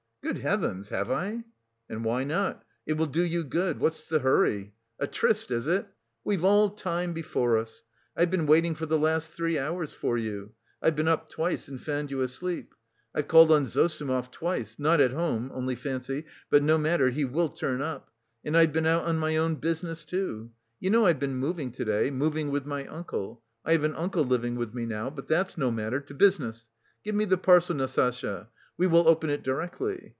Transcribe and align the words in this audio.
"Good 0.23 0.37
heavens! 0.37 0.89
Have 0.89 1.09
I?" 1.11 1.43
"And 1.89 2.05
why 2.05 2.23
not? 2.23 2.63
It 2.85 2.93
will 2.93 3.07
do 3.07 3.23
you 3.23 3.43
good. 3.43 3.79
What's 3.79 4.07
the 4.07 4.19
hurry? 4.19 4.71
A 4.99 5.05
tryst, 5.07 5.49
is 5.51 5.65
it? 5.67 5.87
We've 6.23 6.43
all 6.45 6.69
time 6.69 7.11
before 7.11 7.57
us. 7.57 7.81
I've 8.15 8.29
been 8.29 8.45
waiting 8.45 8.73
for 8.75 8.85
the 8.85 8.99
last 8.99 9.33
three 9.33 9.57
hours 9.59 9.93
for 9.95 10.17
you; 10.19 10.51
I've 10.81 10.95
been 10.95 11.07
up 11.09 11.27
twice 11.29 11.67
and 11.67 11.81
found 11.83 12.11
you 12.11 12.21
asleep. 12.21 12.75
I've 13.15 13.27
called 13.27 13.51
on 13.51 13.65
Zossimov 13.65 14.31
twice; 14.31 14.77
not 14.79 15.01
at 15.01 15.11
home, 15.11 15.51
only 15.55 15.75
fancy! 15.75 16.25
But 16.51 16.61
no 16.63 16.77
matter, 16.77 17.09
he 17.09 17.25
will 17.25 17.49
turn 17.49 17.81
up. 17.81 18.09
And 18.45 18.55
I've 18.55 18.71
been 18.71 18.85
out 18.85 19.05
on 19.05 19.17
my 19.17 19.35
own 19.35 19.55
business, 19.55 20.05
too. 20.05 20.51
You 20.79 20.91
know 20.91 21.07
I've 21.07 21.19
been 21.19 21.35
moving 21.35 21.71
to 21.73 21.83
day, 21.83 22.09
moving 22.11 22.51
with 22.51 22.65
my 22.67 22.85
uncle. 22.85 23.41
I 23.65 23.71
have 23.73 23.83
an 23.83 23.95
uncle 23.95 24.23
living 24.23 24.55
with 24.55 24.73
me 24.73 24.85
now. 24.85 25.09
But 25.09 25.27
that's 25.27 25.57
no 25.57 25.71
matter, 25.71 25.99
to 25.99 26.13
business. 26.13 26.69
Give 27.03 27.15
me 27.15 27.25
the 27.25 27.37
parcel, 27.39 27.75
Nastasya. 27.75 28.47
We 28.77 28.87
will 28.87 29.09
open 29.09 29.29
it 29.29 29.43
directly. 29.43 30.09